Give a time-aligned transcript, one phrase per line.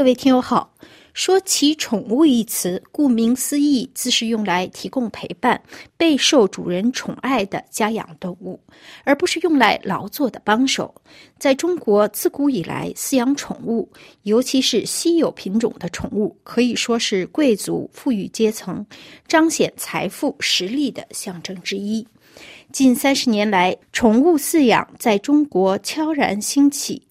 [0.00, 0.74] 各位听友好，
[1.12, 5.60] 说起宠物一词，顾名思义，自是用来提供陪伴、
[5.98, 8.58] 备受主人宠爱的家养动物，
[9.04, 10.94] 而不是用来劳作的帮手。
[11.38, 13.86] 在中国，自古以来，饲养宠物，
[14.22, 18.86] 尤其是稀有品种的宠物，可以说是贵族、富裕阶层
[19.28, 22.08] 彰显财富实力的象征之一。
[22.72, 27.02] 近三十年来，宠物饲养在中国悄然兴起。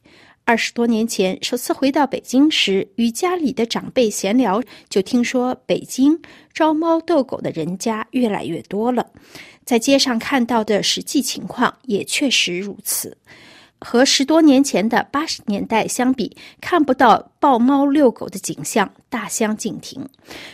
[0.49, 6.19] 二十多年前，首次回到北京时，与家里的长辈闲聊，就听说北京
[6.55, 9.05] 招猫逗狗的人家越来越多了。
[9.63, 13.15] 在街上看到的实际情况也确实如此，
[13.79, 20.03] 和十多年前的八十年代相比，看不到抱猫遛狗的景象大相径庭。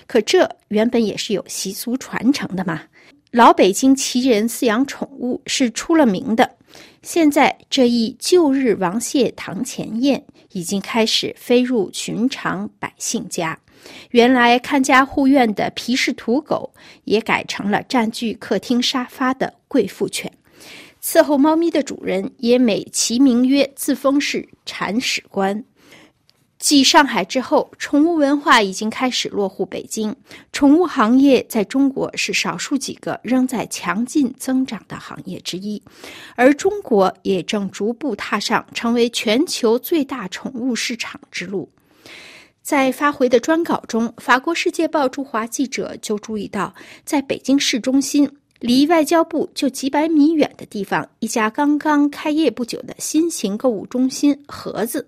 [0.07, 2.82] 可这原本也是有习俗传承的嘛。
[3.32, 6.52] 老北京奇人饲养宠物是出了名的。
[7.05, 13.59] 现在这一旧日王谢堂前燕已经开始飞入寻常百姓家，
[14.09, 20.31] 原来看家护院的皮氏土狗也改成了占据客厅沙发的贵妇犬，
[20.99, 25.63] 伺候猫咪的主人也美其名曰自封是铲屎官。
[26.66, 30.16] 继上海之后，宠物文化已经开始落户北京。
[30.52, 35.80] 宠物行业在中国是少数几个仍在强劲增长的行业之一，
[36.36, 41.70] 而中国也正逐步踏上成为全球最大宠物市场之路。
[42.63, 48.27] 在发回的专稿中，法国《世界报》驻华记者就注意到，在北京市中心，
[48.60, 55.08] 离外交部就几百米远的地方，一家刚刚开业不久的新型购物中心“盒子”。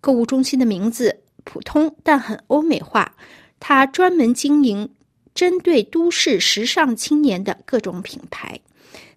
[0.00, 3.14] 购物中心的名字普通，但很欧美化。
[3.58, 4.88] 它专门经营
[5.34, 8.58] 针对都市时尚青年的各种品牌，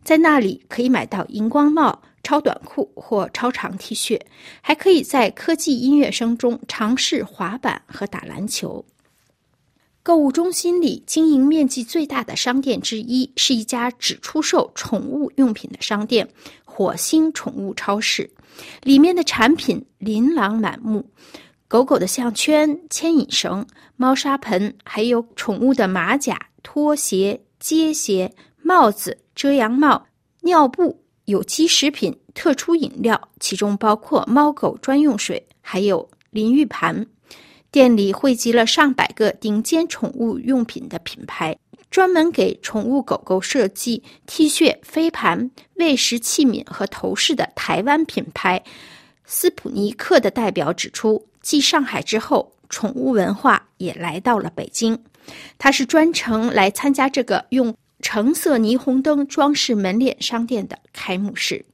[0.03, 4.19] 在那里可以买到荧光帽、超短裤或超长 T 恤，
[4.61, 8.83] 还可以在科技音乐声中尝试滑板和打篮球。
[10.05, 16.27] 购物中心里经营面积最大的商店之一，是一家只出售宠物用品的商店——
[16.65, 18.29] 火星宠物超市。
[18.81, 21.09] 里面的产品琳琅满目，
[21.69, 23.65] 狗狗的项圈、牵引绳、
[23.95, 28.29] 猫砂盆，还有宠物的马甲、拖鞋、接鞋、
[28.61, 30.05] 帽子、遮阳帽、
[30.41, 37.07] 尿布、有机食品、特殊饮料，其中包括猫狗专用水，还有淋浴盘。
[37.73, 41.57] 店里汇集了上百个顶尖宠物用品的品牌。
[41.89, 48.63] 专门给宠物狗狗设计 T 恤、飞盘、喂食器皿和头饰的台湾品牌
[49.25, 55.03] 斯普尼克的代表指出，继上海之后，宠物文化也来到了北京。
[55.57, 61.65] 他是专程来参加这个用橙色霓虹灯装饰门脸商店的开幕式。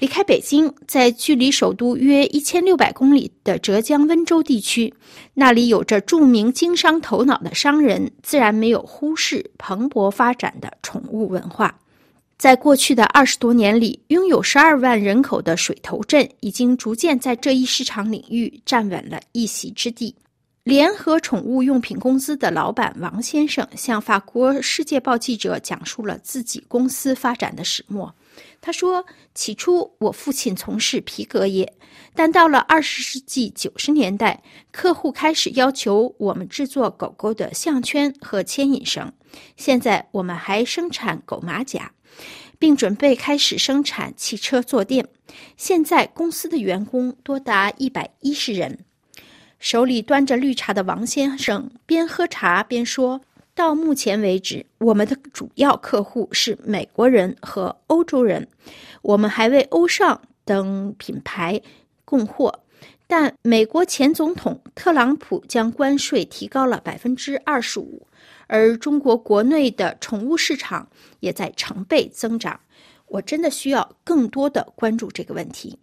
[0.00, 4.94] 离开北京，在距离首都约一千六百公里的浙江温州地区，
[5.34, 11.78] 那里有着著名经商头脑的商人，自然没有忽视蓬勃发展的宠物文化。
[12.38, 20.14] 在过去的二十多年里，拥有十二万人口的水头镇已经逐渐在这一市场领域站稳了一席之地。
[20.64, 28.14] 联合宠物用品公司的老板王先生向法国《世界报》记者讲述了自己公司发展的始末。
[28.60, 31.74] 他说：“起初，我父亲从事皮革业，
[32.14, 39.12] 但到了二十世纪九十年代，客户开始要求我们制作狗狗的项圈和牵引绳。
[39.56, 41.92] 现在，我们还生产狗马甲，
[42.58, 45.08] 并准备开始生产汽车坐垫。
[45.56, 48.80] 现在，公司的员工多达一百一十人。”
[49.58, 53.20] 手里端着绿茶的王先生边喝茶边说。
[53.54, 58.46] 到目前为止，我们的主要客户是美国人和欧洲人。
[59.02, 61.60] 我们还为欧尚等品牌
[62.04, 62.60] 供货，
[63.06, 68.06] 但美国前总统特朗普将关税提高了百分之二十五，
[68.46, 70.88] 而中国国内的宠物市场
[71.20, 72.58] 也在成倍增长。
[73.06, 75.78] 我真的需要更多的关注这个问题。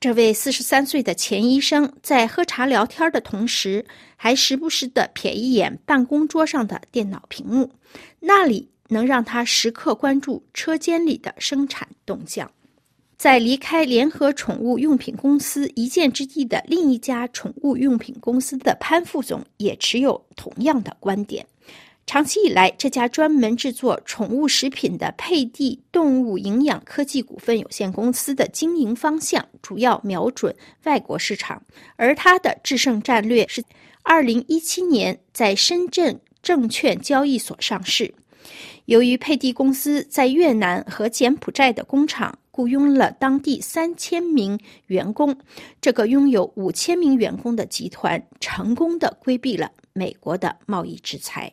[0.00, 3.84] 这位四十三岁的钱医生在喝茶聊天的同时，
[4.14, 7.72] 还时不时地瞥一眼办公桌上的电脑屏幕，
[8.20, 12.48] 那里能让他时刻关注车间里的生产动向。
[13.16, 21.44] 在离开联合宠物用品公司一箭之地的另一家宠物用品公司的潘副总也持有同样的观点。
[22.08, 31.62] 长期以来，这家专门制作宠物食品的佩蒂动物营养科技股份有限公司的经营方向主要瞄准外国市场，
[31.96, 33.62] 而它的制胜战略是：
[34.02, 38.14] 二零一七年在深圳证券交易所上市。
[38.86, 45.36] 由于佩蒂公司在越南和柬埔寨的工厂雇佣了当地三千名员工，
[45.82, 51.52] 这个拥有五千名员工的集团成功的规避了美国的贸易制裁。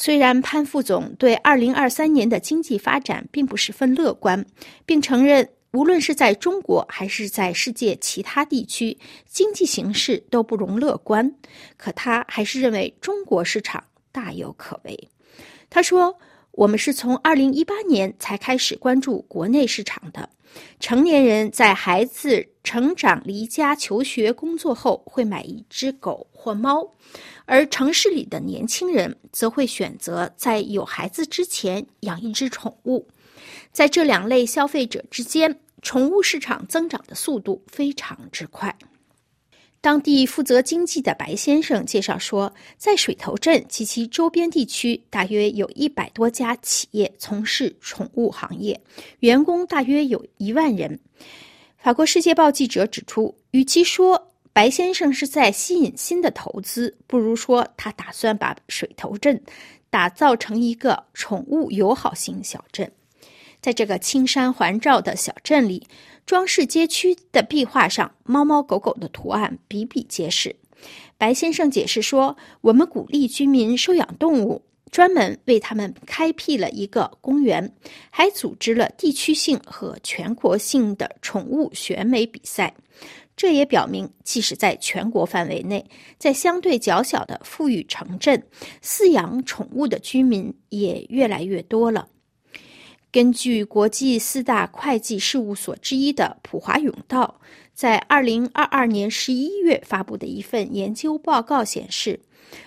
[0.00, 4.46] 虽然潘副总对二零二三年的经济发展并不十分乐观，
[4.86, 8.96] 并承认无论是在中国还是在世界其他地区，
[9.26, 11.34] 经济形势都不容乐观，
[11.76, 15.08] 可他还是认为中国市场大有可为。
[15.68, 16.16] 他说
[16.52, 20.28] ：“我们是从二零一八年才开始关注国内市场的。
[20.80, 26.82] 成年人在孩子成长、离家求学、工作后，会买一只狗或猫；
[27.44, 33.06] 而城市里的年轻人则会选择在有孩子之前养一只宠物。
[33.70, 38.74] 在这两类消费者之间，宠物市场增长的速度非常之快。”
[39.80, 48.80] 当地负责经济的白先生介绍说，在水头镇及其周边地区，大约有一百多家企业从事宠物行业，
[49.20, 50.98] 员工大约有一万人。
[51.76, 59.40] 法国《世界报》记者指出，与其说白先生是在吸引新的投资，不如说他打算把水头镇
[59.90, 62.90] 打造成一个宠物友好型小镇。
[63.68, 65.86] 在这个青山环绕的小镇里。
[66.24, 70.56] 装饰街区的壁画上，猫猫狗狗的图案比比皆是。
[71.18, 77.74] 白先生解释说：“我们鼓励居民收养动物，专门为他们开辟了一个公园，
[78.08, 82.74] 还组织了地区性和全国性的宠物选美比赛。
[83.36, 85.84] 这也表明，即使在全国范围内，
[86.18, 88.42] 在相对较小的富裕城镇，
[88.82, 92.08] 饲养宠物的居民也越来越多了。”
[93.18, 97.40] 根据国际四大会计事务所之一的普华永道
[97.74, 102.20] 在二零二二年十一月发布的一份研究报告显示，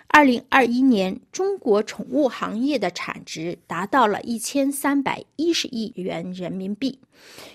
[0.09, 6.99] 二零二一年中国宠物行业的产值达到了一千三百一十亿元人民币，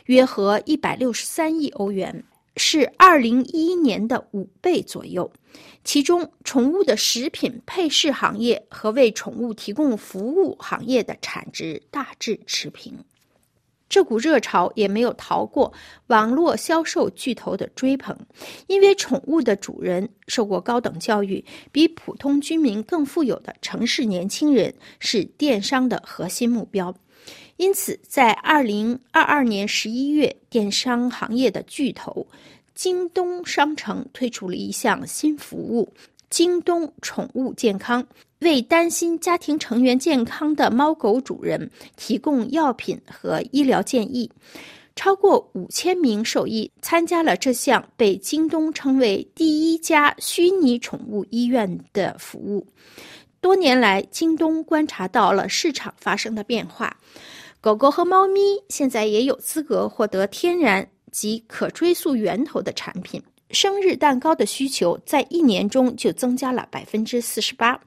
[0.06, 2.24] 约合一百六十三亿欧元。
[2.56, 5.30] 是二零一一年的五倍左右，
[5.84, 13.04] 其中宠物的食品配饰行业和为宠物提供服务行业的产值大致持平。
[13.88, 15.72] 这股热潮也没有逃过
[16.08, 18.18] 网络销售巨头的追捧，
[18.66, 26.92] 因为宠物的主人受过高等教育，比普通居民更富有的城市年轻人是电商的核心目标。
[27.56, 32.26] 因此，在二零二二年十一月，电商行业的巨头
[32.74, 35.90] 京东商城推出了一项新服务——
[36.28, 38.06] 京东宠物健康，
[38.40, 44.30] 为担心家庭成员健康的猫狗主人提供药品和医疗建议。
[44.94, 52.66] 超过五千名兽医参加了这项被京东称为第一家虚拟宠物医院的服务。
[53.40, 56.94] 多年来，京东观察到了市场发生的变化。
[57.60, 63.22] 狗狗和猫咪现在也有资格获得天然及可追溯源头的产品。
[63.50, 67.80] 生日蛋糕的需求在一年中就增加了百分之四十八，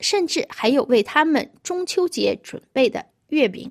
[0.00, 3.70] 甚至还有为他们中秋节准备的月饼。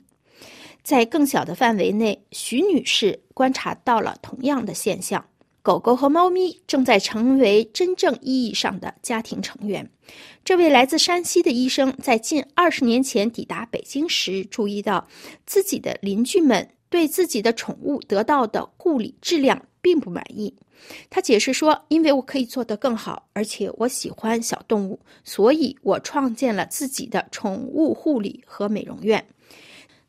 [0.83, 5.25] 在更小的范围内，徐女士观察到了同样的现象。
[5.63, 9.89] 狗狗和猫咪正在成为真正意义上的家庭成员。
[10.43, 15.07] 这位来自山西的医生在近二十年前抵达北京时，注意到
[15.45, 20.53] 自己的邻居们对自己的宠物得到的护理质量并不满意。
[21.09, 29.25] 他解释说：“因为我可以做得更好，而且我喜欢小动物，所以我创建了自己的宠物护理和美容院。”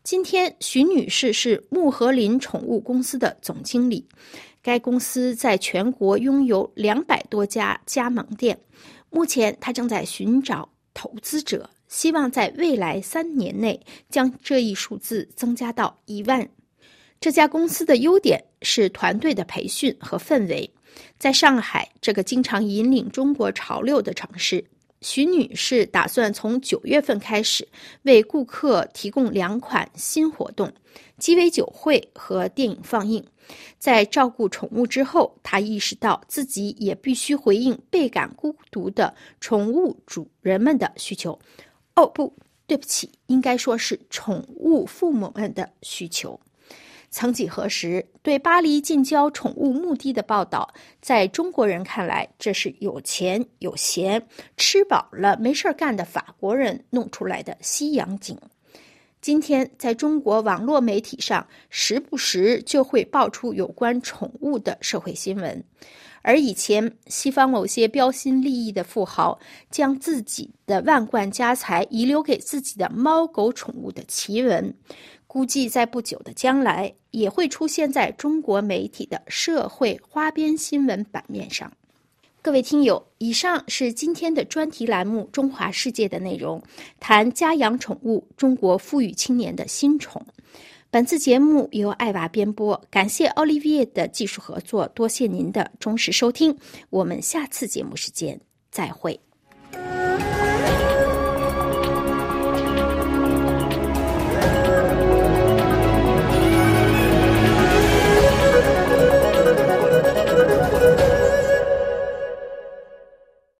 [0.02, 4.06] 今天，徐女士是木和林宠物公司的总经理。
[4.64, 8.58] 该公司在全国拥有两百多家加盟店，
[9.10, 13.78] 目前他正在寻找投资者，希望在未来三年内
[14.08, 16.48] 将这一数字增加到一万。
[17.20, 20.68] 这家公司的优点是团队的培训和氛围。
[21.18, 24.64] 在上海这个经常引领中国潮流的城市，
[25.02, 27.68] 徐女士打算从九月份开始
[28.04, 30.72] 为顾客提供两款新活动：
[31.18, 33.22] 鸡尾酒会和电影放映。
[33.78, 41.38] 在照顾宠物之后，他意识到自己也必须回应倍感孤独的宠物主人们的需求。
[41.96, 42.34] 哦，不
[42.66, 46.38] 对不起，应该说是宠物父母们的需求。
[47.10, 50.68] 曾几何时，对巴黎近郊宠物墓地的报道，
[51.00, 54.20] 在中国人看来，这是有钱有闲、
[54.56, 58.36] 吃饱了没事干的法国人弄出来的西洋景。
[59.24, 65.64] 今天，在中国网络媒体上，时不时就会爆出有关宠物的社会新闻，
[66.20, 69.38] 而以前，西方某些标新立异的富豪
[69.70, 74.74] 将自己的万贯家财遗留给自己的猫狗宠物的奇闻，
[75.26, 81.72] 估计在不久的将来也会出现在中国媒体的社会花边新闻版面上。
[82.44, 86.62] 各位听友，以上是今天的专题栏目《中华世界》的内容，
[87.00, 90.22] 谈家养宠物，中国富裕青年的新宠。
[90.90, 96.54] 本次节目由爱娃编播，感谢奥利维耶的技术合作，多谢您的忠实收听，
[96.90, 98.38] 我们下次节目时间
[98.70, 99.18] 再会。